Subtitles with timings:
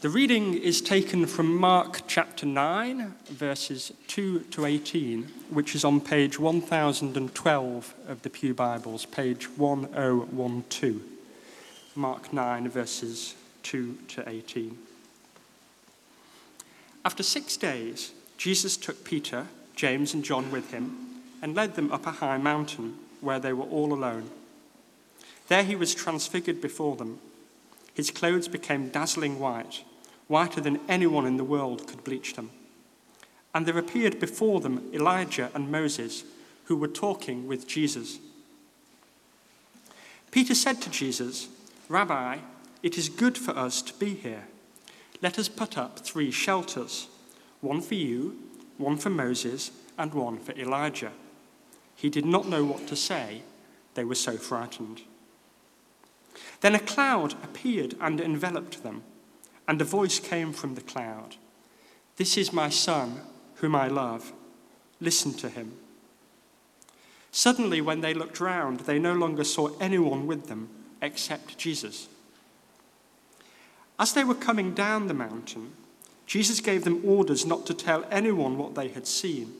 [0.00, 6.00] The reading is taken from Mark chapter 9, verses 2 to 18, which is on
[6.00, 11.02] page 1012 of the Pew Bibles, page 1012.
[11.96, 13.34] Mark 9, verses
[13.64, 14.78] 2 to 18.
[17.04, 20.96] After six days, Jesus took Peter, James, and John with him
[21.42, 24.30] and led them up a high mountain where they were all alone.
[25.48, 27.18] There he was transfigured before them.
[27.94, 29.82] His clothes became dazzling white
[30.28, 32.50] whiter than anyone in the world could bleach them.
[33.54, 36.22] And there appeared before them Elijah and Moses,
[36.64, 38.18] who were talking with Jesus.
[40.30, 41.48] Peter said to Jesus,
[41.88, 42.38] Rabbi,
[42.82, 44.44] it is good for us to be here.
[45.22, 47.08] Let us put up three shelters
[47.60, 48.38] one for you,
[48.76, 51.10] one for Moses, and one for Elijah.
[51.96, 53.42] He did not know what to say,
[53.94, 55.02] they were so frightened.
[56.60, 59.02] Then a cloud appeared and enveloped them
[59.68, 61.36] and a voice came from the cloud
[62.16, 63.20] This is my son,
[63.56, 64.32] whom I love.
[65.00, 65.74] Listen to him.
[67.30, 70.68] Suddenly, when they looked round, they no longer saw anyone with them
[71.00, 72.08] except Jesus.
[74.00, 75.72] As they were coming down the mountain,
[76.26, 79.52] Jesus gave them orders not to tell anyone what they had seen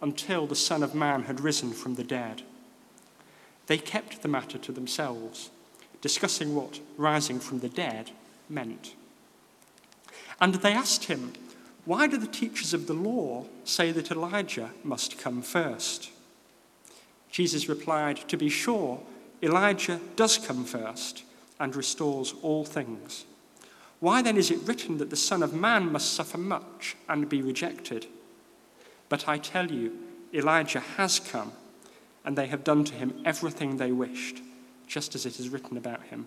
[0.00, 2.42] until the Son of Man had risen from the dead.
[3.66, 5.50] They kept the matter to themselves,
[6.00, 8.12] discussing what rising from the dead
[8.48, 8.94] meant.
[10.40, 11.32] And they asked him,
[11.84, 16.10] Why do the teachers of the law say that Elijah must come first?
[17.30, 19.00] Jesus replied, To be sure,
[19.42, 21.22] Elijah does come first
[21.58, 23.24] and restores all things.
[24.00, 27.40] Why then is it written that the Son of Man must suffer much and be
[27.42, 28.06] rejected?
[29.08, 29.92] But I tell you,
[30.34, 31.52] Elijah has come,
[32.24, 34.42] and they have done to him everything they wished,
[34.86, 36.26] just as it is written about him.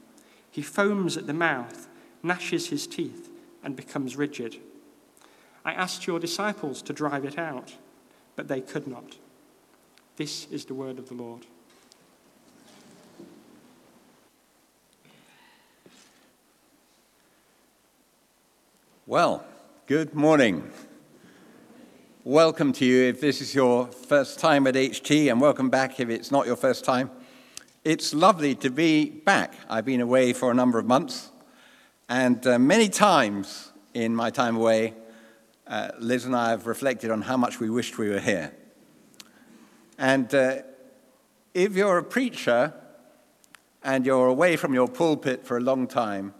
[0.51, 1.87] He foams at the mouth,
[2.21, 3.29] gnashes his teeth,
[3.63, 4.57] and becomes rigid.
[5.63, 7.75] I asked your disciples to drive it out,
[8.35, 9.17] but they could not.
[10.17, 11.45] This is the word of the Lord.
[19.07, 19.45] Well,
[19.87, 20.69] good morning.
[22.23, 26.09] Welcome to you if this is your first time at HT, and welcome back if
[26.09, 27.09] it's not your first time.
[27.83, 29.55] It's lovely to be back.
[29.67, 31.31] I've been away for a number of months,
[32.07, 34.93] and uh, many times in my time away,
[35.65, 38.53] uh, Liz and I have reflected on how much we wished we were here.
[39.97, 40.57] And uh,
[41.55, 42.71] if you're a preacher
[43.81, 46.35] and you're away from your pulpit for a long time,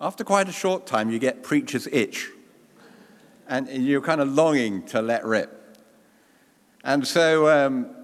[0.00, 2.30] after quite a short time, you get preacher's itch.
[3.46, 5.76] And you're kind of longing to let rip.
[6.82, 7.94] And so, um,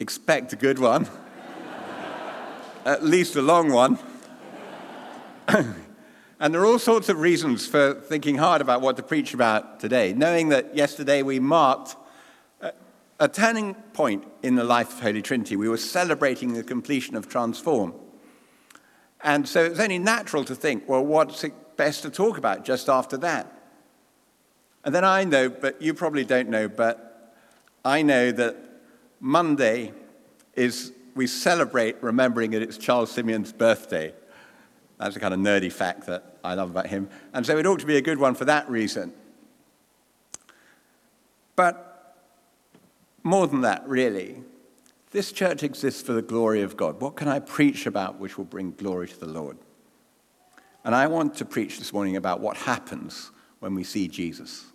[0.00, 1.08] expect a good one
[2.84, 3.98] at least a long one.
[5.48, 9.80] and there are all sorts of reasons for thinking hard about what to preach about
[9.80, 11.96] today, knowing that yesterday we marked
[13.18, 15.56] a, turning point in the life of Holy Trinity.
[15.56, 17.94] We were celebrating the completion of Transform.
[19.22, 22.88] And so it's only natural to think, well, what's it best to talk about just
[22.88, 23.52] after that?
[24.84, 27.34] And then I know, but you probably don't know, but
[27.84, 28.56] I know that
[29.20, 29.92] Monday
[30.54, 34.14] is we celebrate remembering that it's Charles Simeon's birthday.
[34.98, 37.08] That's a kind of nerdy fact that I love about him.
[37.32, 39.12] And so it ought to be a good one for that reason.
[41.56, 42.16] But
[43.22, 44.42] more than that, really,
[45.10, 47.00] this church exists for the glory of God.
[47.00, 49.58] What can I preach about which will bring glory to the Lord?
[50.84, 54.66] And I want to preach this morning about what happens when we see Jesus.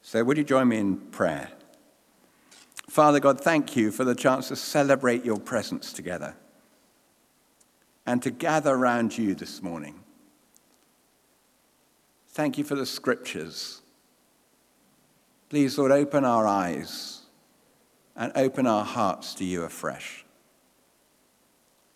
[0.00, 1.50] So, would you join me in prayer?
[2.92, 6.36] Father God, thank you for the chance to celebrate your presence together
[8.04, 9.98] and to gather around you this morning.
[12.28, 13.80] Thank you for the scriptures.
[15.48, 17.22] Please, Lord, open our eyes
[18.14, 20.26] and open our hearts to you afresh.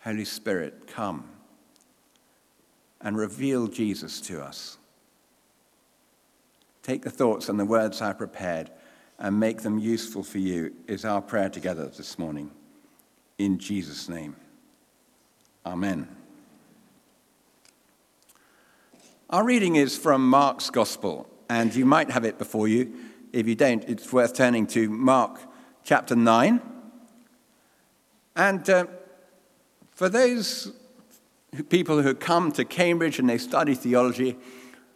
[0.01, 1.29] Holy Spirit, come
[3.03, 4.79] and reveal Jesus to us.
[6.83, 8.71] Take the thoughts and the words I prepared
[9.19, 12.51] and make them useful for you is our prayer together this morning.
[13.39, 14.37] In Jesus' name.
[15.65, 16.09] Amen.
[19.31, 22.93] Our reading is from Mark's Gospel, and you might have it before you.
[23.33, 25.41] If you don't, it's worth turning to Mark
[25.83, 26.61] chapter 9.
[28.37, 28.87] And uh,
[29.91, 30.73] for those
[31.69, 34.37] people who come to Cambridge and they study theology,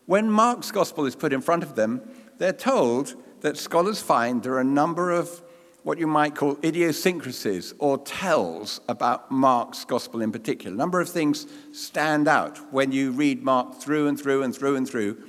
[0.07, 2.03] when Mark's Gospel is put in front of them,
[2.39, 5.43] they're told that scholars find there are a number of
[5.83, 10.75] what you might call idiosyncrasies or tells about Mark's gospel in particular.
[10.75, 14.77] A number of things stand out when you read Mark through and through and through
[14.77, 15.23] and through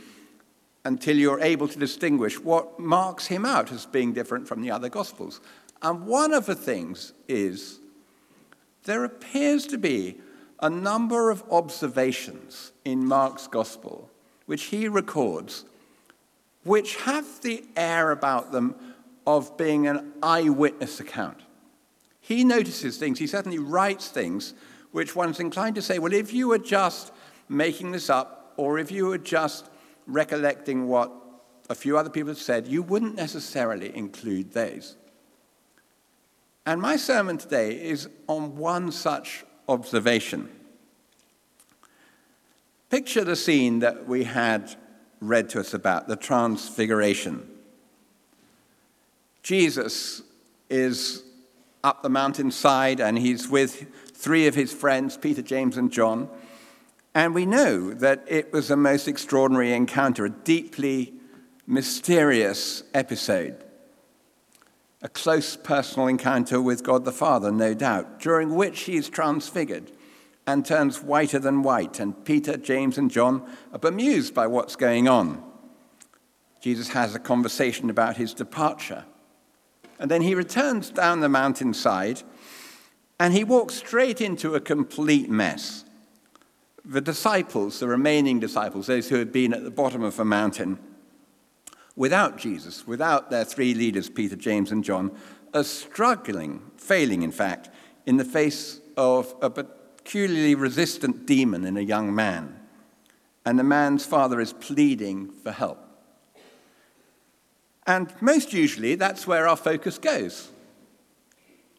[0.83, 4.89] until you're able to distinguish what marks him out as being different from the other
[4.89, 5.39] gospels.
[5.81, 7.79] And one of the things is
[8.83, 10.17] there appears to be
[10.59, 14.09] a number of observations in Mark's gospel
[14.51, 15.63] which he records
[16.63, 18.75] which have the air about them
[19.25, 21.41] of being an eyewitness account.
[22.19, 24.53] He notices things, he certainly writes things,
[24.91, 27.11] which one's inclined to say, well, if you were just
[27.49, 29.69] making this up, or if you were just
[30.05, 31.11] recollecting what
[31.69, 34.97] a few other people have said, you wouldn't necessarily include those.
[36.65, 40.49] And my sermon today is on one such observation.
[42.89, 44.75] Picture the scene that we had
[45.21, 47.47] read to us about the Transfiguration.
[49.43, 50.23] Jesus
[50.69, 51.23] is
[51.83, 56.29] up the mountainside and he's with three of his friends, Peter, James, and John.
[57.13, 61.13] And we know that it was a most extraordinary encounter, a deeply
[61.67, 63.63] mysterious episode,
[65.01, 69.91] a close personal encounter with God the Father, no doubt, during which he is transfigured
[70.47, 71.99] and turns whiter than white.
[71.99, 75.43] And Peter, James, and John are bemused by what's going on.
[76.61, 79.05] Jesus has a conversation about his departure.
[79.99, 82.23] And then he returns down the mountainside
[83.19, 85.85] and he walks straight into a complete mess.
[86.83, 90.79] The disciples, the remaining disciples, those who had been at the bottom of the mountain,
[91.95, 95.11] without Jesus, without their three leaders, Peter, James, and John,
[95.53, 97.69] are struggling, failing, in fact,
[98.07, 99.65] in the face of a
[100.03, 102.59] peculiarly resistant demon in a young man.
[103.45, 105.79] And the man's father is pleading for help.
[107.87, 110.49] And most usually, that's where our focus goes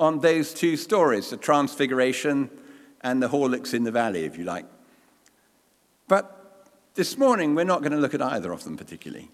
[0.01, 2.51] on those two stories the Transfiguration
[3.03, 4.67] and the Horlicks in the Valley, if you like.
[6.09, 9.31] But this morning, we're not going to look at either of them particularly.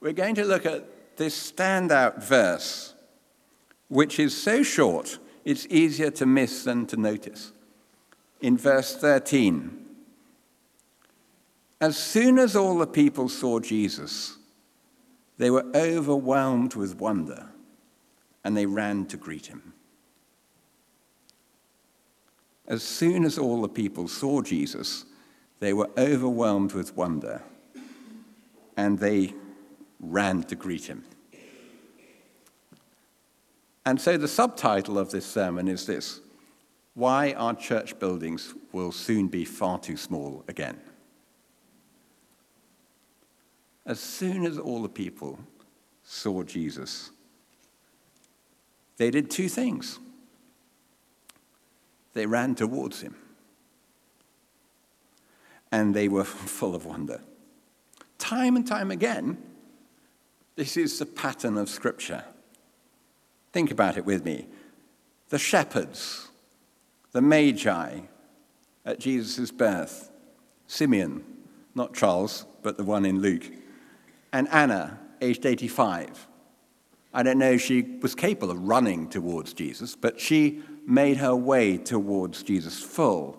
[0.00, 2.94] We're going to look at this standout verse,
[3.88, 7.52] which is so short, it's easier to miss than to notice.
[8.40, 9.82] In verse 13,
[11.80, 14.36] as soon as all the people saw Jesus,
[15.38, 17.48] they were overwhelmed with wonder
[18.44, 19.72] and they ran to greet him.
[22.68, 25.04] As soon as all the people saw Jesus,
[25.58, 27.42] they were overwhelmed with wonder
[28.76, 29.34] and they
[30.00, 31.04] ran to greet him.
[33.84, 36.20] And so the subtitle of this sermon is this
[36.94, 40.80] Why Our Church Buildings Will Soon Be Far Too Small Again.
[43.84, 45.38] As soon as all the people
[46.04, 47.10] saw Jesus,
[48.96, 49.98] they did two things.
[52.14, 53.16] They ran towards him,
[55.72, 57.20] and they were full of wonder.
[58.18, 59.38] Time and time again,
[60.54, 62.24] this is the pattern of Scripture.
[63.52, 64.48] Think about it with me.
[65.28, 66.28] The shepherds,
[67.12, 68.00] the magi
[68.84, 70.10] at Jesus' birth,
[70.66, 71.24] Simeon,
[71.74, 73.44] not Charles, but the one in Luke,
[74.32, 76.28] and Anna, aged 85.
[77.14, 81.36] I don't know if she was capable of running towards Jesus, but she made her
[81.36, 83.38] way towards Jesus full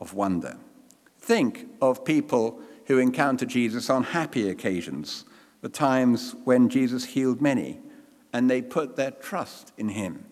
[0.00, 0.56] of wonder.
[1.18, 5.24] Think of people who encounter Jesus on happy occasions,
[5.60, 7.78] the times when Jesus healed many,
[8.32, 10.24] and they put their trust in him.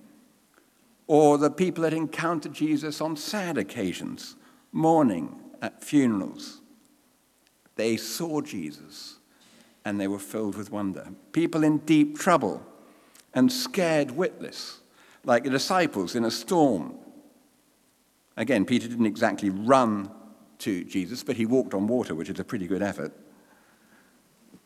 [1.07, 4.37] Or the people that encounter Jesus on sad occasions,
[4.73, 6.61] mourning at funerals.
[7.77, 9.17] They saw Jesus
[9.85, 11.09] and they were filled with wonder.
[11.33, 12.65] People in deep trouble
[13.35, 14.81] and scared witless,
[15.25, 16.95] like the disciples in a storm.
[18.37, 20.11] Again, Peter didn't exactly run
[20.59, 23.13] to Jesus, but he walked on water, which is a pretty good effort.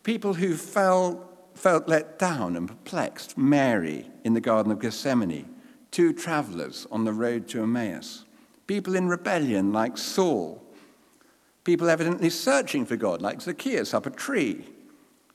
[0.03, 5.49] People who fell, felt let down and perplexed, Mary in the Garden of Gethsemane,
[5.91, 8.25] two travelers on the road to Emmaus.
[8.67, 10.63] People in rebellion, like Saul.
[11.65, 14.65] People evidently searching for God, like Zacchaeus up a tree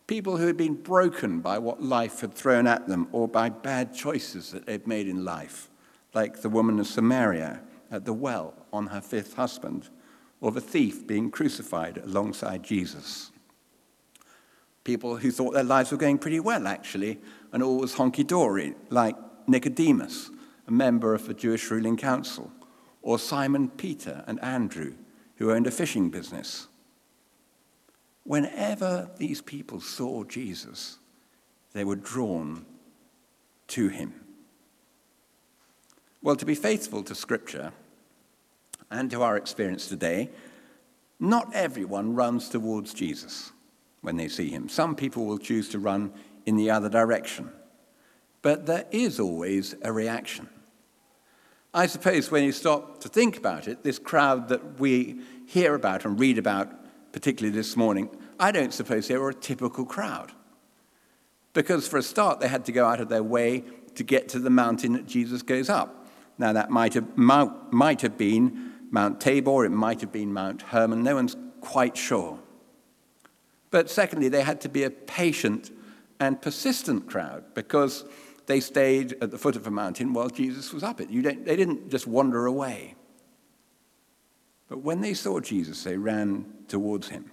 [0.10, 3.94] people who had been broken by what life had thrown at them or by bad
[3.94, 5.70] choices that they'd made in life,
[6.16, 7.62] like the woman of Samaria
[7.92, 9.88] at the well on her fifth husband,
[10.42, 13.30] or the thief being crucified alongside Jesus.
[14.84, 17.20] People who thought their lives were going pretty well, actually,
[17.52, 19.16] and all was honky dory, like
[19.48, 20.32] Nicodemus,
[20.68, 22.52] a member of the Jewish ruling council,
[23.02, 24.94] or Simon Peter and Andrew,
[25.36, 26.68] who owned a fishing business.
[28.24, 30.98] Whenever these people saw Jesus,
[31.74, 32.66] they were drawn
[33.68, 34.14] to him.
[36.22, 37.72] Well, to be faithful to Scripture
[38.92, 40.30] and to our experience today,
[41.20, 43.52] not everyone runs towards Jesus
[44.02, 44.70] when they see him.
[44.70, 46.12] Some people will choose to run
[46.46, 47.52] in the other direction.
[48.42, 50.50] But there is always a reaction.
[51.74, 56.06] I suppose when you stop to think about it, this crowd that we hear about
[56.06, 56.72] and read about,
[57.12, 60.32] particularly this morning, I don't suppose they were a typical crowd.
[61.54, 63.64] Because for a start, they had to go out of their way
[63.96, 66.08] to get to the mountain that Jesus goes up.
[66.38, 71.04] Now, that might have, might have been Mount Tabor, it might have been Mount Hermon,
[71.04, 72.40] no one's quite sure.
[73.72, 75.72] But secondly, they had to be a patient
[76.20, 78.06] and persistent crowd because
[78.48, 81.10] they stayed at the foot of a mountain while Jesus was up it.
[81.10, 82.96] they didn't just wander away.
[84.68, 87.32] But when they saw Jesus, they ran towards him.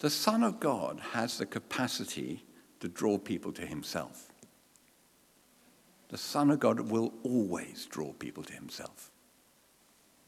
[0.00, 2.44] The Son of God has the capacity
[2.80, 4.28] to draw people to himself.
[6.08, 9.10] The Son of God will always draw people to himself.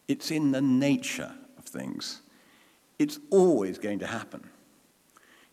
[0.09, 2.23] It's in the nature of things.
[2.99, 4.49] It's always going to happen.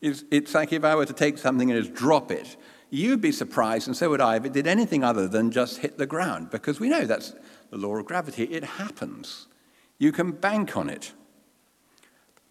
[0.02, 2.58] It's, it's like if I were to take something and just drop it,
[2.90, 5.98] you'd be surprised, and so would I, if it did anything other than just hit
[5.98, 7.34] the ground, because we know that's
[7.70, 8.44] the law of gravity.
[8.44, 9.48] It happens.
[9.98, 11.14] You can bank on it.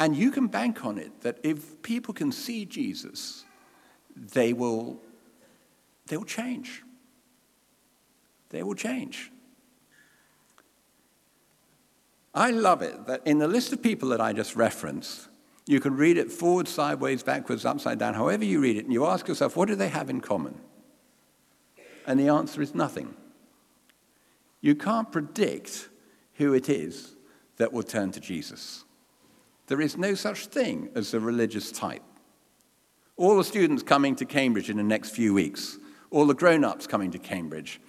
[0.00, 3.44] And you can bank on it that if people can see Jesus,
[4.16, 5.00] they will,
[6.06, 6.82] they will change.
[8.50, 9.30] They will change.
[12.34, 15.28] I love it that in the list of people that I just referenced,
[15.66, 19.06] you can read it forward, sideways, backwards, upside down, however you read it, and you
[19.06, 20.58] ask yourself, what do they have in common?
[22.06, 23.14] And the answer is nothing.
[24.60, 25.88] You can't predict
[26.34, 27.14] who it is
[27.56, 28.84] that will turn to Jesus.
[29.66, 32.02] There is no such thing as a religious type.
[33.16, 35.78] All the students coming to Cambridge in the next few weeks,
[36.10, 37.80] all the grown ups coming to Cambridge,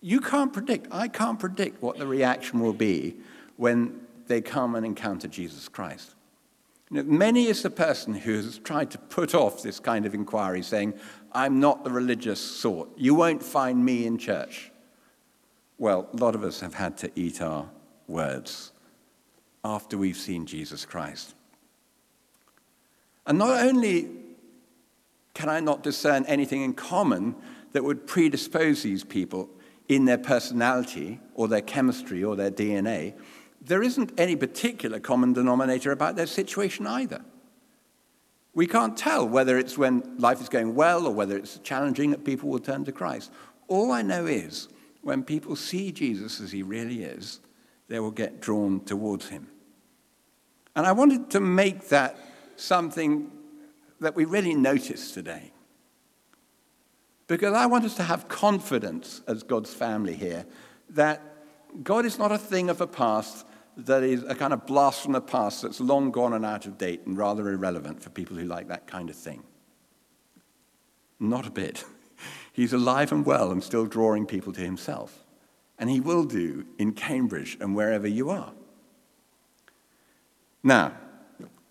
[0.00, 3.16] you can't predict, I can't predict what the reaction will be
[3.60, 6.14] when they come and encounter Jesus Christ.
[6.90, 10.14] You know, many is the person who has tried to put off this kind of
[10.14, 10.94] inquiry, saying,
[11.32, 12.88] I'm not the religious sort.
[12.96, 14.72] You won't find me in church.
[15.76, 17.68] Well, a lot of us have had to eat our
[18.08, 18.72] words
[19.62, 21.34] after we've seen Jesus Christ.
[23.26, 24.08] And not only
[25.34, 27.34] can I not discern anything in common
[27.72, 29.50] that would predispose these people
[29.86, 33.12] in their personality or their chemistry or their DNA,
[33.60, 37.22] there isn't any particular common denominator about their situation either.
[38.54, 42.24] We can't tell whether it's when life is going well or whether it's challenging that
[42.24, 43.30] people will turn to Christ.
[43.68, 44.68] All I know is
[45.02, 47.40] when people see Jesus as he really is,
[47.88, 49.48] they will get drawn towards him.
[50.74, 52.16] And I wanted to make that
[52.56, 53.30] something
[54.00, 55.52] that we really notice today.
[57.26, 60.46] Because I want us to have confidence as God's family here
[60.90, 61.22] that
[61.84, 63.46] God is not a thing of the past
[63.86, 66.78] that is a kind of blast from the past that's long gone and out of
[66.78, 69.42] date and rather irrelevant for people who like that kind of thing.
[71.18, 71.84] Not a bit.
[72.52, 75.24] He's alive and well and still drawing people to himself.
[75.78, 78.52] And he will do in Cambridge and wherever you are.
[80.62, 80.92] Now,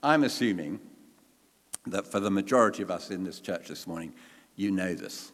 [0.02, 0.80] I'm assuming
[1.86, 4.14] that for the majority of us in this church this morning,
[4.56, 5.32] you know this.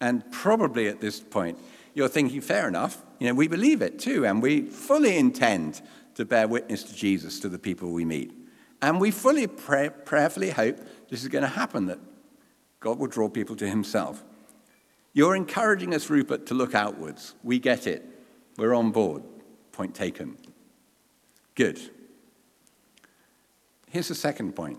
[0.00, 1.58] And probably at this point,
[1.96, 5.80] you're thinking, fair enough, you know, we believe it too, and we fully intend
[6.14, 8.34] to bear witness to Jesus to the people we meet.
[8.82, 11.98] And we fully pray, prayerfully hope this is going to happen, that
[12.80, 14.22] God will draw people to himself.
[15.14, 17.34] You're encouraging us, Rupert, to look outwards.
[17.42, 18.04] We get it.
[18.58, 19.22] We're on board.
[19.72, 20.36] Point taken.
[21.54, 21.80] Good.
[23.88, 24.78] Here's the second point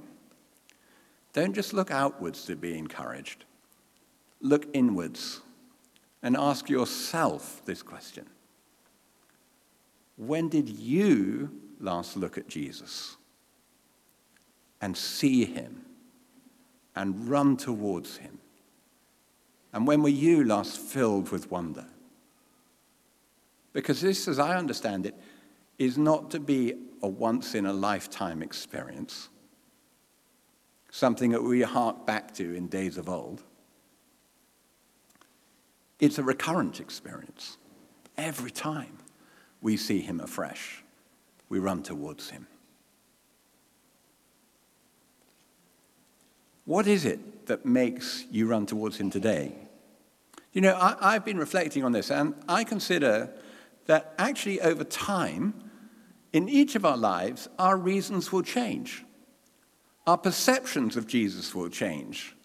[1.34, 3.46] don't just look outwards to be encouraged,
[4.40, 5.42] look inwards
[6.24, 8.26] and ask yourself this question
[10.16, 13.18] When did you last look at Jesus
[14.82, 15.86] and see him
[16.96, 18.40] and run towards him?
[19.74, 21.86] And when were you last filled with wonder?
[23.74, 25.14] Because this, as I understand it,
[25.78, 29.30] is not to be a once in a lifetime experience,
[30.90, 33.44] something that we hark back to in days of old.
[36.00, 37.58] It's a recurrent experience.
[38.18, 38.98] Every time
[39.62, 40.84] we see him afresh.
[41.50, 42.46] we run towards him.
[46.66, 49.56] What is it that makes you run towards him today?
[50.52, 53.30] You know, I, have been reflecting on this, and I consider
[53.86, 55.54] that actually over time,
[56.34, 59.06] in each of our lives, our reasons will change.
[60.06, 62.36] Our perceptions of Jesus will change.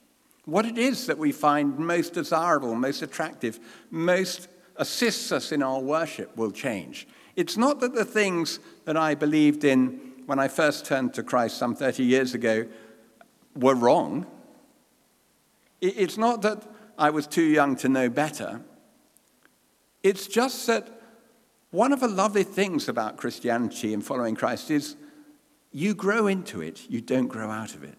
[0.44, 5.80] What it is that we find most desirable, most attractive, most assists us in our
[5.80, 7.06] worship will change.
[7.36, 11.56] It's not that the things that I believed in when I first turned to Christ
[11.56, 12.66] some 30 years ago
[13.54, 14.26] were wrong.
[15.80, 16.64] It's not that
[16.98, 18.62] I was too young to know better.
[20.02, 21.00] It's just that
[21.70, 24.96] one of the lovely things about Christianity and following Christ is
[25.70, 27.96] you grow into it, you don't grow out of it.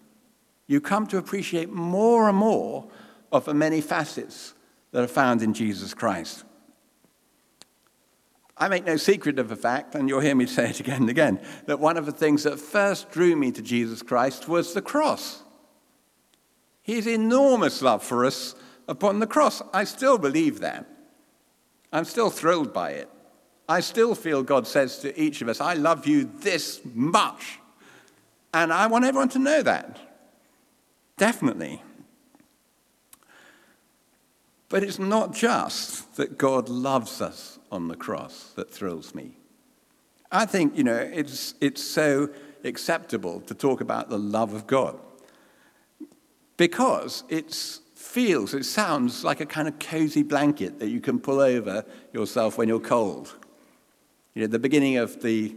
[0.66, 2.88] You come to appreciate more and more
[3.30, 4.54] of the many facets
[4.92, 6.44] that are found in Jesus Christ.
[8.56, 11.10] I make no secret of the fact, and you'll hear me say it again and
[11.10, 14.82] again, that one of the things that first drew me to Jesus Christ was the
[14.82, 15.42] cross.
[16.82, 18.54] His enormous love for us
[18.86, 19.60] upon the cross.
[19.72, 20.86] I still believe that.
[21.92, 23.08] I'm still thrilled by it.
[23.68, 27.58] I still feel God says to each of us, I love you this much.
[28.52, 30.13] And I want everyone to know that.
[31.16, 31.82] Definitely.
[34.68, 39.36] But it's not just that God loves us on the cross that thrills me.
[40.32, 42.28] I think, you know, it's, it's so
[42.64, 44.98] acceptable to talk about the love of God
[46.56, 47.54] because it
[47.94, 52.58] feels, it sounds like a kind of cozy blanket that you can pull over yourself
[52.58, 53.36] when you're cold.
[54.34, 55.54] You know, the beginning of the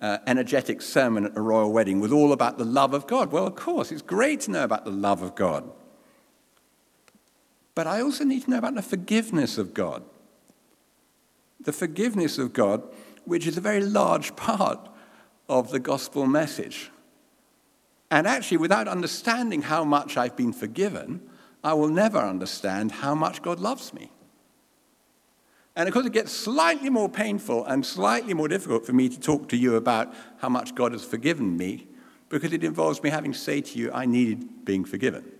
[0.00, 3.32] uh, energetic sermon at a royal wedding was all about the love of God.
[3.32, 5.70] Well, of course, it's great to know about the love of God.
[7.74, 10.02] But I also need to know about the forgiveness of God.
[11.60, 12.82] The forgiveness of God,
[13.24, 14.88] which is a very large part
[15.48, 16.90] of the gospel message.
[18.10, 21.20] And actually, without understanding how much I've been forgiven,
[21.62, 24.10] I will never understand how much God loves me.
[25.78, 29.20] And of course, it gets slightly more painful and slightly more difficult for me to
[29.20, 31.86] talk to you about how much God has forgiven me
[32.28, 35.30] because it involves me having to say to you, I need being forgiven.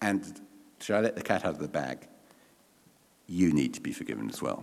[0.00, 0.40] And
[0.78, 2.06] should I let the cat out of the bag?
[3.26, 4.62] You need to be forgiven as well.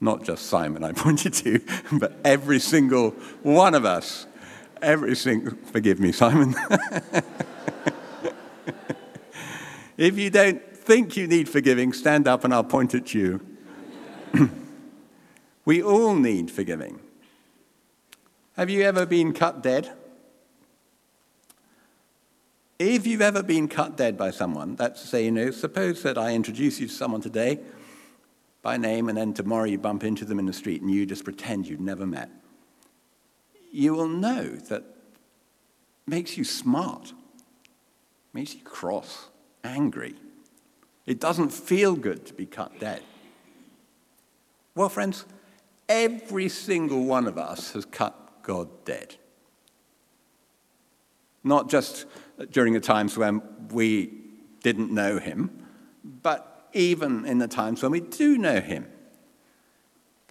[0.00, 1.60] Not just Simon, I pointed to,
[1.98, 3.10] but every single
[3.42, 4.26] one of us.
[4.80, 6.54] Every single, forgive me, Simon.
[9.98, 13.40] if you don't think you need forgiving, stand up and I'll point at you.
[15.64, 17.00] we all need forgiving.
[18.56, 19.92] Have you ever been cut dead?
[22.78, 26.18] If you've ever been cut dead by someone, that's to say, you know, suppose that
[26.18, 27.60] I introduce you to someone today
[28.62, 31.24] by name and then tomorrow you bump into them in the street and you just
[31.24, 32.30] pretend you've never met.
[33.72, 34.84] You will know that
[36.06, 37.12] makes you smart,
[38.32, 39.28] makes you cross,
[39.62, 40.14] angry.
[41.06, 43.02] It doesn't feel good to be cut dead.
[44.74, 45.24] Well, friends,
[45.88, 49.16] every single one of us has cut God dead.
[51.42, 52.06] Not just
[52.50, 54.12] during the times when we
[54.62, 55.66] didn't know him,
[56.22, 58.86] but even in the times when we do know him.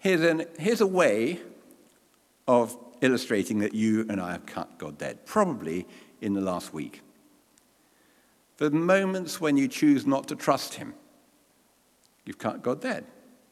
[0.02, 1.40] Here's, an, here's a way
[2.48, 5.88] of illustrating that you and I have cut God dead, probably
[6.20, 7.02] in the last week
[8.58, 10.94] the moments when you choose not to trust Him,
[12.26, 13.06] you've cut God dead.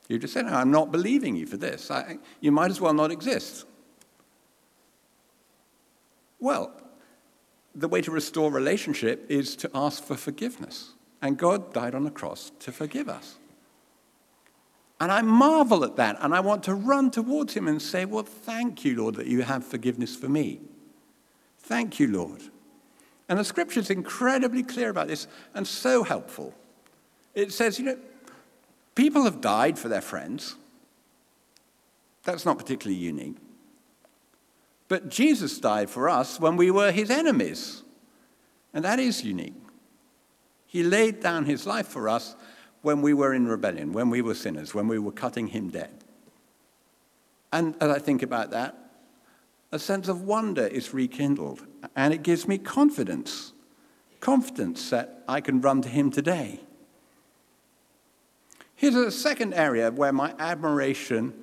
[0.07, 1.89] You've just said, I'm not believing you for this.
[1.89, 3.65] I, you might as well not exist.
[6.39, 6.73] Well,
[7.73, 10.93] the way to restore relationship is to ask for forgiveness.
[11.21, 13.37] And God died on the cross to forgive us.
[14.99, 16.17] And I marvel at that.
[16.19, 19.43] And I want to run towards him and say, Well, thank you, Lord, that you
[19.43, 20.61] have forgiveness for me.
[21.59, 22.41] Thank you, Lord.
[23.31, 26.53] And the scripture is incredibly clear about this and so helpful.
[27.33, 27.97] It says, you know,
[28.93, 30.57] people have died for their friends.
[32.23, 33.37] That's not particularly unique.
[34.89, 37.83] But Jesus died for us when we were his enemies.
[38.73, 39.55] And that is unique.
[40.67, 42.35] He laid down his life for us
[42.81, 46.03] when we were in rebellion, when we were sinners, when we were cutting him dead.
[47.53, 48.75] And as I think about that,
[49.71, 53.53] a sense of wonder is rekindled, and it gives me confidence
[54.21, 56.61] confidence that I can run to Him today.
[58.75, 61.33] Here's a second area where my admiration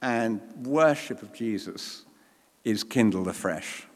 [0.00, 2.04] and worship of Jesus
[2.64, 3.86] is kindled afresh.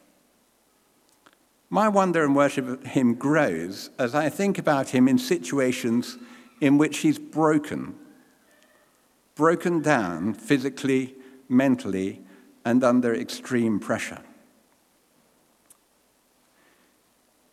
[1.69, 6.17] My wonder and worship of Him grows as I think about Him in situations
[6.61, 7.95] in which He's broken,
[9.35, 11.15] broken down physically
[11.49, 12.21] mentally,
[12.67, 14.19] and under extreme pressure.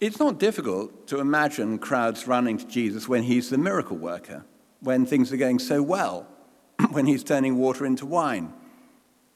[0.00, 4.44] It's not difficult to imagine crowds running to Jesus when he's the miracle worker,
[4.80, 6.26] when things are going so well,
[6.90, 8.52] when he's turning water into wine,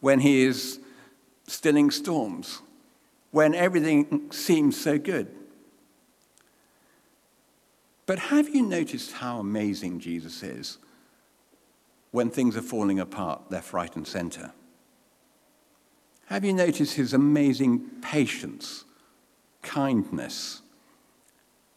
[0.01, 0.81] when he is
[1.47, 2.61] stilling storms,
[3.31, 5.29] when everything seems so good.
[8.05, 10.79] But have you noticed how amazing Jesus is
[12.11, 14.53] when things are falling apart left, right, and center?
[16.29, 18.85] Have you noticed his amazing patience,
[19.63, 20.61] kindness,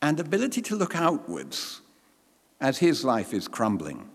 [0.02, 1.80] and ability to look outwards
[2.60, 4.10] as his life is crumbling?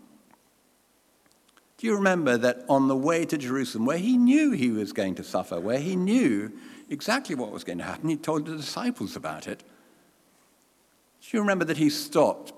[1.79, 5.15] Do you remember that on the way to Jerusalem, where he knew he was going
[5.15, 6.53] to suffer, where he knew
[6.91, 9.61] exactly what was going to happen, he told the disciples about it?
[11.23, 12.53] Do you remember that he stopped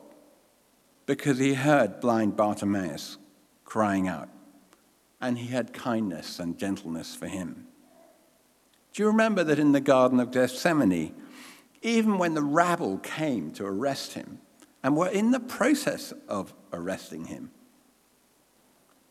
[1.06, 3.18] because he heard blind Bartimaeus
[3.64, 4.30] crying out,
[5.20, 7.66] and he had kindness and gentleness for him?
[8.98, 11.14] Do you remember that in the Garden of Gethsemane,
[11.82, 14.40] even when the rabble came to arrest him
[14.82, 17.52] and were in the process of arresting him,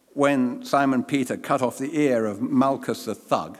[0.09, 3.59] when Simon Peter cut off the ear of Malchus the thug,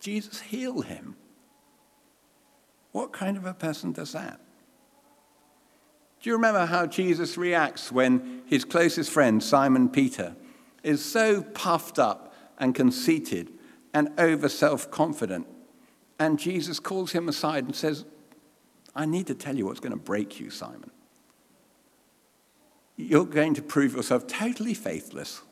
[0.00, 1.16] Jesus healed him.
[2.92, 4.40] What kind of a person does that?
[6.22, 10.34] Do you remember how Jesus reacts when his closest friend, Simon Peter,
[10.82, 13.52] is so puffed up and conceited
[13.94, 15.46] and over self confident?
[16.18, 18.04] And Jesus calls him aside and says,
[18.94, 20.90] I need to tell you what's going to break you, Simon
[22.96, 25.42] you're going to prove yourself totally faithless.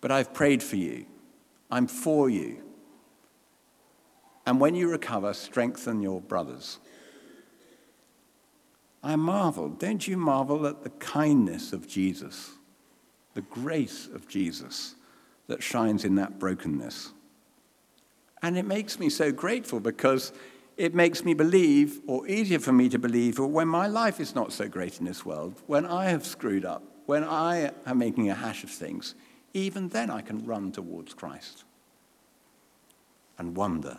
[0.00, 1.06] But I've prayed for you.
[1.70, 2.62] I'm for you.
[4.46, 6.78] And when you recover, strengthen your brothers.
[9.02, 9.68] I marvel.
[9.70, 12.50] Don't you marvel at the kindness of Jesus,
[13.34, 14.94] the grace of Jesus
[15.46, 17.12] that shines in that brokenness?
[18.42, 20.32] And it makes me so grateful because
[20.76, 24.52] it makes me believe, or easier for me to believe, when my life is not
[24.52, 28.34] so great in this world, when I have screwed up, when I am making a
[28.34, 29.14] hash of things,
[29.52, 31.64] even then I can run towards Christ
[33.38, 33.98] and wonder.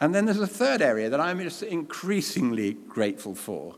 [0.00, 3.76] And then there's a third area that I'm just increasingly grateful for,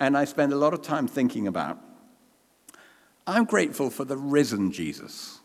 [0.00, 1.78] and I spend a lot of time thinking about.
[3.28, 5.40] I'm grateful for the risen Jesus.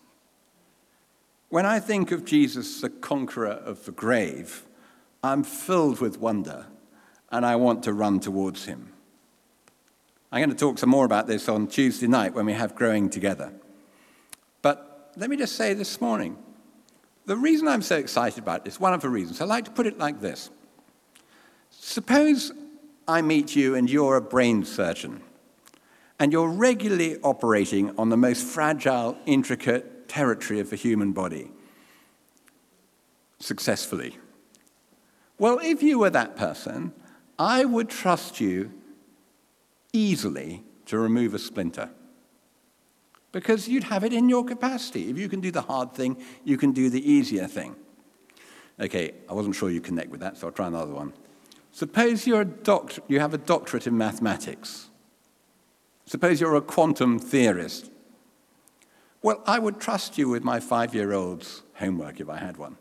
[1.49, 4.63] When I think of Jesus, the conqueror of the grave,
[5.21, 6.67] I'm filled with wonder
[7.29, 8.93] and I want to run towards him.
[10.31, 13.09] I'm going to talk some more about this on Tuesday night when we have Growing
[13.09, 13.51] Together.
[14.61, 16.37] But let me just say this morning
[17.25, 19.87] the reason I'm so excited about this, one of the reasons, I like to put
[19.87, 20.49] it like this.
[21.69, 22.53] Suppose
[23.09, 25.21] I meet you and you're a brain surgeon,
[26.23, 31.51] and you're regularly operating on the most fragile, intricate, territory of the human body
[33.39, 34.17] successfully.
[35.37, 36.93] Well, if you were that person,
[37.37, 38.71] I would trust you
[39.91, 41.89] easily to remove a splinter.
[43.33, 45.09] Because you'd have it in your capacity.
[45.09, 47.75] If you can do the hard thing, you can do the easier thing.
[48.79, 51.11] Okay, I wasn't sure you connect with that, so I'll try another one.
[51.73, 54.89] Suppose you're a doct- you have a doctorate in mathematics.
[56.05, 57.89] Suppose you're a quantum theorist.
[59.21, 62.77] Well, I would trust you with my five year old's homework if I had one,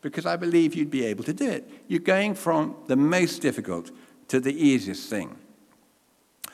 [0.00, 1.68] because I believe you'd be able to do it.
[1.88, 3.90] You're going from the most difficult
[4.28, 5.36] to the easiest thing.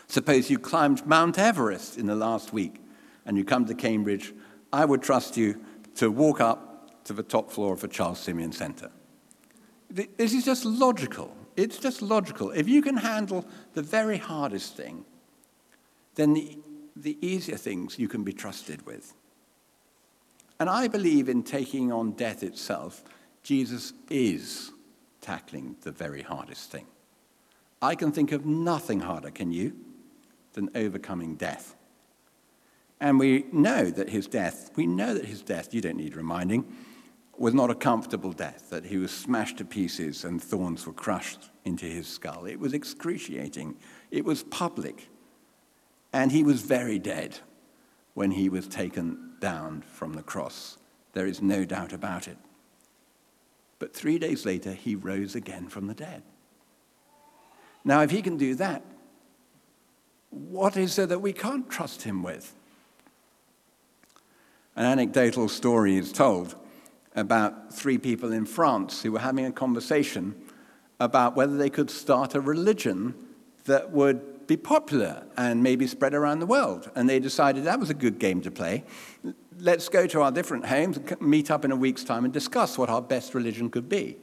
[0.08, 2.82] Suppose you climbed Mount Everest in the last week
[3.24, 4.34] and you come to Cambridge,
[4.72, 5.60] I would trust you
[5.96, 8.90] to walk up to the top floor of the Charles Simeon Center.
[9.88, 11.36] This is just logical.
[11.56, 12.50] It's just logical.
[12.50, 13.44] If you can handle
[13.74, 15.04] the very hardest thing,
[16.20, 16.58] then the,
[16.96, 19.14] the easier things you can be trusted with.
[20.58, 23.02] And I believe in taking on death itself,
[23.42, 24.70] Jesus is
[25.22, 26.86] tackling the very hardest thing.
[27.80, 29.74] I can think of nothing harder, can you,
[30.52, 31.74] than overcoming death.
[33.00, 36.66] And we know that his death, we know that his death, you don't need reminding,
[37.38, 41.48] was not a comfortable death, that he was smashed to pieces and thorns were crushed
[41.64, 42.44] into his skull.
[42.44, 43.76] It was excruciating.
[44.10, 45.08] It was public.
[46.12, 47.38] And he was very dead
[48.14, 50.78] when he was taken down from the cross.
[51.12, 52.36] There is no doubt about it.
[53.78, 56.22] But three days later, he rose again from the dead.
[57.84, 58.84] Now, if he can do that,
[60.30, 62.54] what is there that we can't trust him with?
[64.76, 66.54] An anecdotal story is told
[67.16, 70.34] about three people in France who were having a conversation
[71.00, 73.14] about whether they could start a religion
[73.64, 76.90] that would be popular and maybe spread around the world.
[76.96, 78.82] And they decided that was a good game to play.
[79.60, 82.90] Let's go to our different homes, meet up in a week's time, and discuss what
[82.90, 84.16] our best religion could be.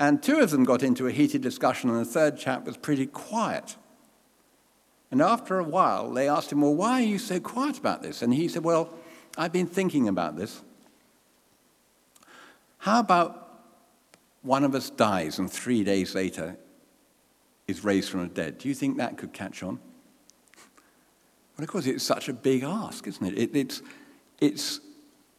[0.00, 3.04] And two of them got into a heated discussion, and the third chap was pretty
[3.04, 3.76] quiet.
[5.10, 8.22] And after a while, they asked him, Well, why are you so quiet about this?
[8.22, 8.94] And he said, Well,
[9.36, 10.62] I've been thinking about this.
[12.78, 13.64] How about
[14.40, 16.56] one of us dies and three days later
[17.68, 18.58] is raised from the dead?
[18.58, 19.78] Do you think that could catch on?
[21.56, 23.38] Well, of course, it's such a big ask, isn't it?
[23.38, 23.82] it it's,
[24.40, 24.80] it's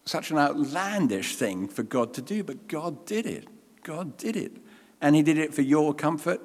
[0.05, 3.47] such an outlandish thing for God to do, but God did it.
[3.83, 4.57] God did it.
[5.01, 6.41] And He did it for your comfort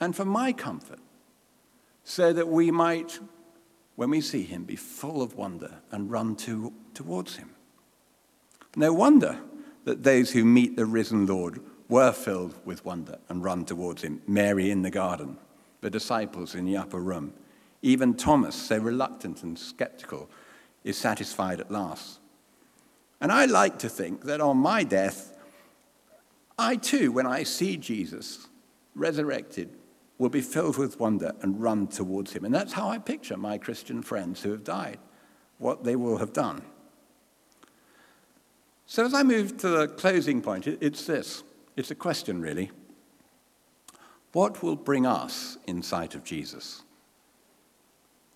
[0.00, 1.00] and for my comfort,
[2.04, 3.18] so that we might,
[3.96, 7.50] when we see Him, be full of wonder and run to, towards Him.
[8.76, 9.38] No wonder
[9.84, 14.20] that those who meet the risen Lord were filled with wonder and run towards Him.
[14.26, 15.38] Mary in the garden,
[15.80, 17.32] the disciples in the upper room.
[17.82, 20.28] Even Thomas, so reluctant and skeptical,
[20.84, 22.18] is satisfied at last.
[23.20, 25.36] And I like to think that on my death,
[26.58, 28.48] I too, when I see Jesus
[28.94, 29.70] resurrected,
[30.18, 32.44] will be filled with wonder and run towards him.
[32.44, 34.98] And that's how I picture my Christian friends who have died,
[35.58, 36.62] what they will have done.
[38.86, 41.44] So as I move to the closing point, it's this
[41.78, 42.70] it's a question, really.
[44.32, 46.82] What will bring us in sight of Jesus?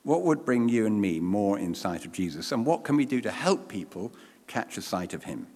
[0.04, 2.52] What would bring you and me more in sight of Jesus?
[2.52, 4.12] And what can we do to help people
[4.46, 5.46] catch a sight of him?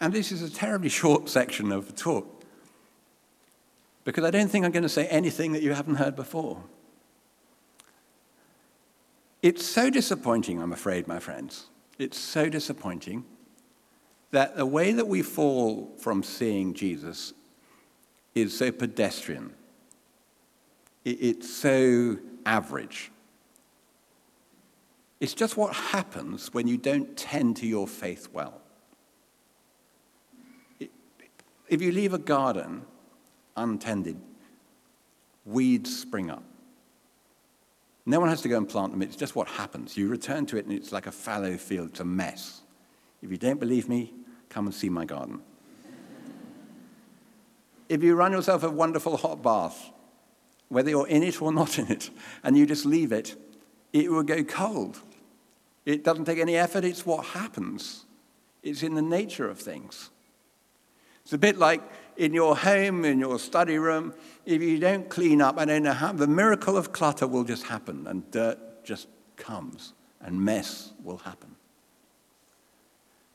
[0.00, 2.44] And this is a terribly short section of the talk
[4.04, 6.62] because I don't think I'm going to say anything that you haven't heard before.
[9.42, 11.66] It's so disappointing, I'm afraid, my friends.
[11.98, 13.24] It's so disappointing
[14.30, 17.32] that the way that we fall from seeing Jesus
[18.34, 19.52] is so pedestrian.
[21.04, 23.10] It's so average.
[25.18, 28.60] It's just what happens when you don't tend to your faith well.
[31.68, 32.82] If you leave a garden
[33.56, 34.20] untended,
[35.44, 36.42] weeds spring up.
[38.06, 39.96] No one has to go and plant them, it's just what happens.
[39.96, 42.62] You return to it and it's like a fallow field, it's a mess.
[43.22, 44.14] If you don't believe me,
[44.50, 45.40] come and see my garden.
[47.88, 49.90] if you run yourself a wonderful hot bath,
[50.68, 52.10] whether you're in it or not in it,
[52.44, 53.34] and you just leave it,
[53.92, 55.00] it will go cold.
[55.84, 58.04] It doesn't take any effort, it's what happens.
[58.62, 60.10] It's in the nature of things.
[61.24, 61.82] It's a bit like
[62.16, 64.14] in your home, in your study room,
[64.46, 67.64] if you don't clean up, I don't know how, the miracle of clutter will just
[67.64, 71.56] happen and dirt just comes and mess will happen.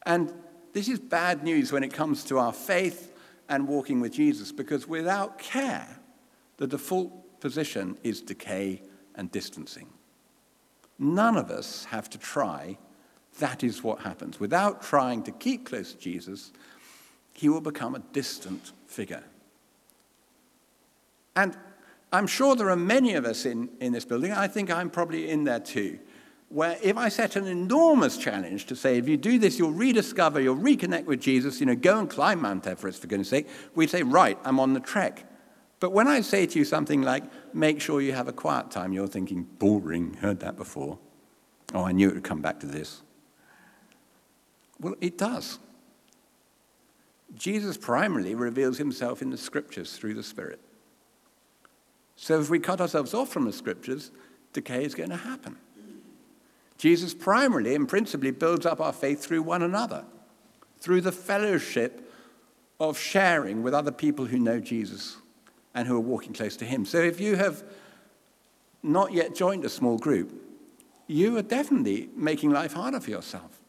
[0.05, 0.31] And
[0.75, 3.13] this is bad news when it comes to our faith
[3.47, 5.87] and walking with Jesus because without care,
[6.57, 8.81] the default position is decay
[9.15, 9.87] and distancing.
[10.99, 12.77] None of us have to try.
[13.39, 14.37] That is what happens.
[14.37, 16.51] Without trying to keep close to Jesus,
[17.31, 19.23] he will become a distant figure.
[21.37, 21.55] And
[22.11, 25.29] I'm sure there are many of us in, in this building, I think I'm probably
[25.29, 25.99] in there too,
[26.55, 30.39] where if I set an enormous challenge to say, if you do this, you'll rediscover,
[30.39, 33.89] you'll reconnect with Jesus, you know, go and climb Mount Everest, for goodness sake, we'd
[33.89, 35.29] say, right, I'm on the trek.
[35.81, 38.93] But when I say to you something like, make sure you have a quiet time,
[38.93, 40.97] you're thinking, boring, heard that before.
[41.73, 43.01] Oh, I knew it would come back to this.
[44.79, 45.59] Well, it does.
[47.33, 50.61] Jesus primarily reveals himself in the scriptures through the Spirit.
[52.15, 54.11] So if we cut ourselves off from the scriptures,
[54.53, 55.57] decay is going to happen.
[56.77, 60.05] Jesus primarily and principally builds up our faith through one another,
[60.79, 62.11] through the fellowship
[62.79, 65.17] of sharing with other people who know Jesus
[65.73, 66.85] and who are walking close to him.
[66.85, 67.63] So if you have
[68.83, 70.33] not yet joined a small group,
[71.07, 73.61] you are definitely making life harder for yourself.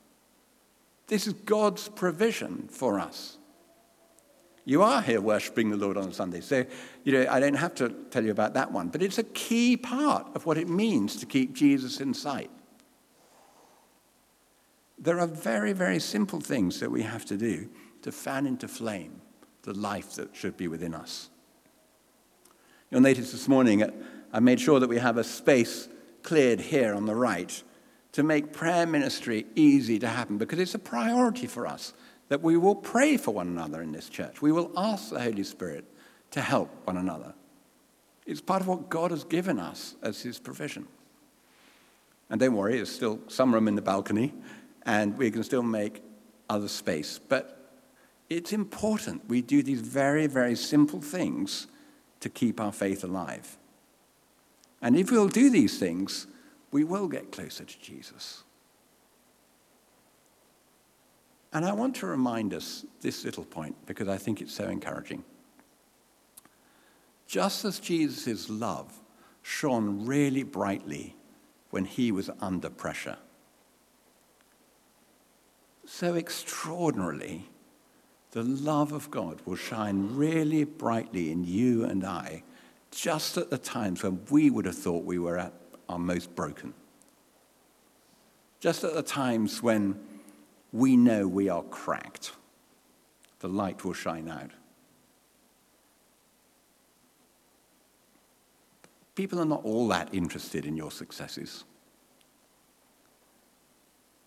[1.07, 3.39] This is God's provision for us.
[4.65, 6.41] You are here worshiping the Lord on Sunday.
[6.41, 6.67] So,
[7.05, 8.89] you know, I don't have to tell you about that one.
[8.89, 12.51] But it's a key part of what it means to keep Jesus in sight.
[14.99, 17.69] There are very, very simple things that we have to do
[18.03, 19.21] to fan into flame
[19.63, 21.29] the life that should be within us.
[22.91, 23.85] You'll notice this morning
[24.33, 25.89] I made sure that we have a space
[26.23, 27.63] cleared here on the right
[28.13, 31.93] to make prayer ministry easy to happen because it's a priority for us
[32.29, 34.41] that we will pray for one another in this church.
[34.41, 35.85] We will ask the Holy Spirit
[36.31, 37.35] to help one another.
[38.25, 40.89] It's part of what God has given us as His provision.
[42.29, 44.35] And don't worry, there's still some room in the balcony,
[44.87, 46.03] and we can still make
[46.49, 47.19] other space.
[47.19, 47.53] But
[48.31, 51.67] it's important we do these very, very simple things
[52.21, 53.59] to keep our faith alive.
[54.81, 56.27] And if we'll do these things,
[56.71, 58.45] we will get closer to Jesus.
[61.53, 65.25] And I want to remind us this little point because I think it's so encouraging.
[67.27, 68.93] Just as Jesus' love
[69.43, 71.17] shone really brightly
[71.71, 73.17] when he was under pressure,
[75.87, 77.49] so extraordinarily,
[78.33, 82.43] the love of God will shine really brightly in you and I
[82.91, 85.53] just at the times when we would have thought we were at
[85.89, 86.75] our most broken.
[88.61, 89.99] Just at the times when
[90.73, 92.33] we know we are cracked,
[93.41, 94.51] the light will shine out.
[99.15, 101.65] People are not all that interested in your successes,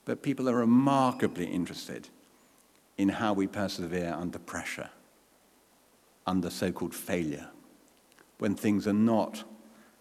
[0.05, 2.09] but people are remarkably interested
[2.97, 4.89] in how we persevere under pressure,
[6.27, 7.47] under so called failure,
[8.39, 9.43] when things are not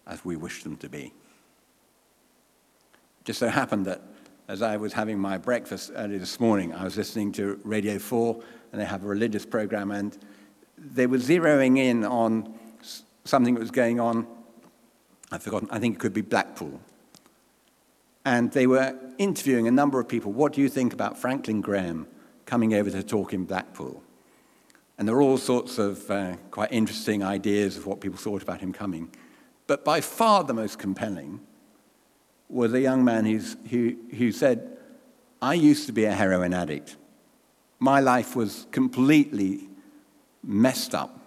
[0.07, 1.13] as we wish them to be.
[3.23, 4.01] Just so happened that
[4.47, 8.41] as I was having my breakfast early this morning, I was listening to Radio 4,
[8.71, 10.17] and they have a religious program, and
[10.77, 12.57] they were zeroing in on
[13.25, 14.25] something that was going on.
[15.31, 16.79] I've forgotten, I think it could be Blackpool.
[18.25, 20.31] And they were interviewing a number of people.
[20.31, 22.07] What do you think about Franklin Graham
[22.45, 24.03] coming over to talk in Blackpool?
[24.97, 28.59] And there were all sorts of uh, quite interesting ideas of what people thought about
[28.59, 29.09] him coming.
[29.65, 31.39] But by far the most compelling
[32.49, 34.77] was a young man who, who said,
[35.41, 36.97] I used to be a heroin addict.
[37.79, 39.69] My life was completely
[40.43, 41.17] messed up.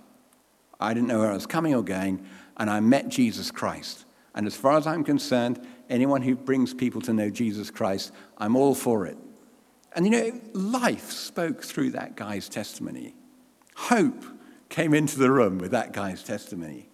[0.79, 2.27] I didn't know where I was coming or going,
[2.57, 4.05] and I met Jesus Christ.
[4.35, 8.57] And as far as I'm concerned, anyone who brings people to know Jesus Christ, I'm
[8.57, 9.17] all for it.
[9.95, 13.15] And you know, life spoke through that guy's testimony.
[13.77, 14.25] Hope
[14.69, 16.89] came into the room with that guy's testimony.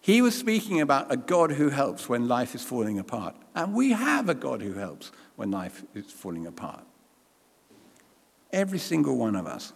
[0.00, 3.34] He was speaking about a God who helps when life is falling apart.
[3.54, 6.84] And we have a God who helps when life is falling apart.
[8.52, 9.72] Every single one of us.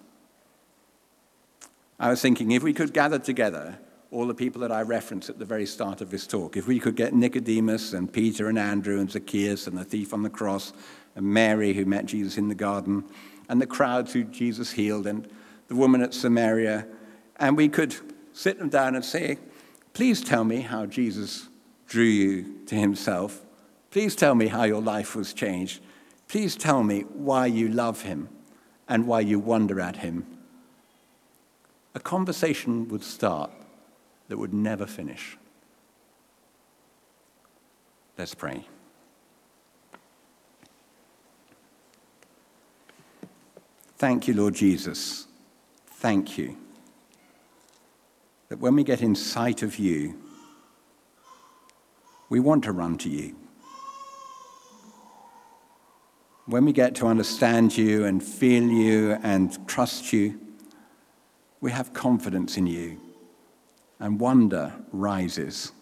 [1.99, 3.79] I was thinking if we could gather together
[4.11, 6.79] all the people that I referenced at the very start of this talk, if we
[6.79, 10.73] could get Nicodemus and Peter and Andrew and Zacchaeus and the thief on the cross
[11.15, 13.05] and Mary who met Jesus in the garden
[13.49, 15.29] and the crowds who Jesus healed and
[15.69, 16.87] the woman at Samaria,
[17.37, 17.95] and we could
[18.33, 19.39] sit them down and say,
[19.93, 21.49] Please tell me how Jesus
[21.87, 23.45] drew you to himself.
[23.91, 25.83] Please tell me how your life was changed.
[26.29, 28.29] Please tell me why you love him
[28.89, 30.27] and why you wonder at him.
[31.95, 33.51] A conversation would start
[34.29, 35.37] that would never finish.
[38.17, 38.67] Let's pray.
[43.97, 45.27] Thank you, Lord Jesus.
[45.87, 46.57] Thank you
[48.49, 50.19] that when we get in sight of you,
[52.29, 53.37] we want to run to you.
[56.47, 60.41] When we get to understand you and feel you and trust you,
[61.61, 62.99] we have confidence in you
[64.01, 65.73] and wonder rises.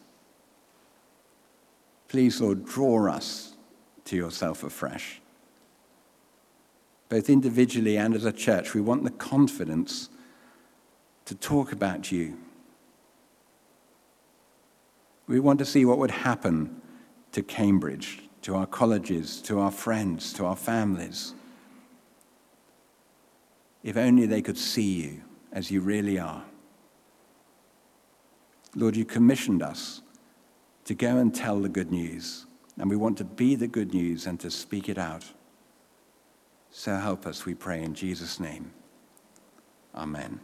[2.08, 3.54] Please, Lord, draw us
[4.04, 5.20] to yourself afresh.
[7.08, 10.08] Both individually and as a church, we want the confidence
[11.24, 12.36] to talk about you
[15.26, 16.80] we want to see what would happen
[17.32, 21.34] to Cambridge, to our colleges, to our friends, to our families.
[23.82, 26.44] If only they could see you as you really are.
[28.76, 30.02] Lord, you commissioned us
[30.84, 34.26] to go and tell the good news, and we want to be the good news
[34.26, 35.24] and to speak it out.
[36.70, 38.70] So help us, we pray, in Jesus' name.
[39.94, 40.40] Amen.